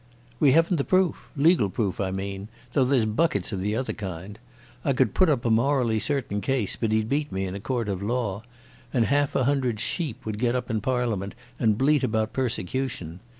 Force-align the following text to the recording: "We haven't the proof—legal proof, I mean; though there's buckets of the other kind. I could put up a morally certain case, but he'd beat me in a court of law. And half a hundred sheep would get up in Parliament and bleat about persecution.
"We 0.39 0.53
haven't 0.53 0.77
the 0.77 0.83
proof—legal 0.83 1.69
proof, 1.69 1.99
I 2.01 2.09
mean; 2.09 2.47
though 2.73 2.83
there's 2.85 3.05
buckets 3.05 3.51
of 3.51 3.61
the 3.61 3.75
other 3.75 3.93
kind. 3.93 4.39
I 4.83 4.93
could 4.93 5.13
put 5.13 5.29
up 5.29 5.45
a 5.45 5.51
morally 5.51 5.99
certain 5.99 6.41
case, 6.41 6.75
but 6.75 6.91
he'd 6.91 7.07
beat 7.07 7.31
me 7.31 7.45
in 7.45 7.53
a 7.53 7.59
court 7.59 7.87
of 7.87 8.01
law. 8.01 8.41
And 8.91 9.05
half 9.05 9.35
a 9.35 9.43
hundred 9.43 9.79
sheep 9.79 10.25
would 10.25 10.39
get 10.39 10.55
up 10.55 10.71
in 10.71 10.81
Parliament 10.81 11.35
and 11.59 11.77
bleat 11.77 12.03
about 12.03 12.33
persecution. 12.33 13.19